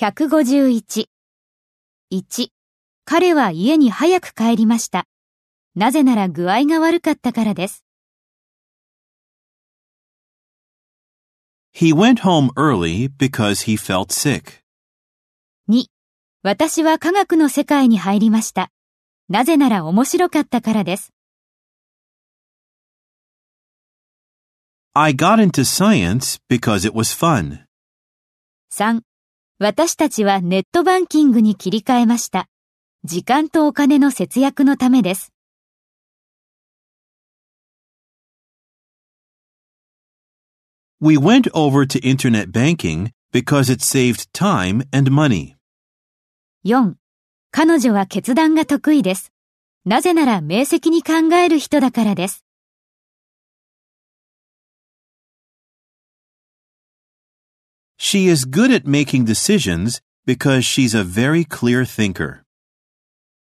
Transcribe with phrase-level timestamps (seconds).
[0.00, 1.08] 151。
[2.12, 2.48] 1.
[3.04, 5.08] 彼は家に早く帰りました。
[5.74, 7.84] なぜなら具合が悪かったからです。
[11.74, 14.60] He went home early because he felt sick.
[15.68, 15.86] 2.
[16.44, 18.70] 私は科学の世界に入りました。
[19.28, 21.12] なぜなら面白かったからです。
[24.94, 27.64] I got into science because it was fun.
[28.70, 29.07] 3.
[29.60, 32.48] 私たちはネットバンキングに切り替えました。
[33.02, 35.32] 時間とお金の節約のためです。
[41.00, 45.56] We went over to internet banking because it saved time and money.
[46.64, 46.94] 4.
[47.50, 49.32] 彼女は決断が得意です。
[49.84, 52.44] なぜなら明晰に考える人だからです。
[58.00, 62.44] She is good at making decisions because she's a very clear thinker.